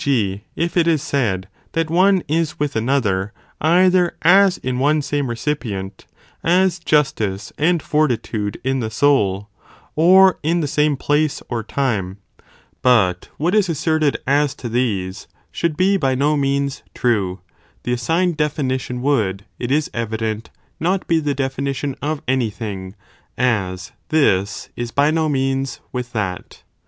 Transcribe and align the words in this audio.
g. 0.03 0.41
if 0.55 0.75
it 0.75 0.87
is 0.87 0.99
said 0.99 1.47
that 1.73 1.87
one 1.87 2.23
is 2.27 2.59
with 2.59 2.75
another, 2.75 3.31
either 3.61 4.17
as 4.23 4.57
in 4.57 4.79
one 4.79 4.99
same 4.99 5.29
recipient, 5.29 6.07
as 6.43 6.79
justice 6.79 7.53
and 7.55 7.83
fortitude 7.83 8.59
in 8.63 8.79
the 8.79 8.89
soul; 8.89 9.47
or 9.95 10.39
in 10.41 10.59
the 10.59 10.67
same 10.67 10.97
place 10.97 11.43
or 11.49 11.61
time, 11.61 12.17
but 12.81 13.29
what 13.37 13.53
is 13.53 13.69
asserted 13.69 14.17
as 14.25 14.55
to 14.55 14.67
these, 14.67 15.27
should 15.51 15.77
be 15.77 15.97
by 15.97 16.15
no 16.15 16.35
means 16.35 16.81
true, 16.95 17.39
the 17.83 17.93
assigned 17.93 18.35
definition 18.35 19.03
would, 19.03 19.45
it 19.59 19.69
is 19.69 19.91
evident, 19.93 20.49
not 20.79 21.05
be 21.05 21.19
the 21.19 21.35
definition 21.35 21.95
of 22.01 22.23
any 22.27 22.49
thing, 22.49 22.95
as 23.37 23.91
this 24.09 24.65
8. 24.69 24.71
Ofidentity 24.71 24.71
is 24.77 24.91
by 24.93 25.11
no 25.11 25.29
means 25.29 25.79
with 25.91 26.11
that. 26.13 26.63